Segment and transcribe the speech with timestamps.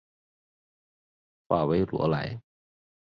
[1.47, 2.41] 法韦罗莱。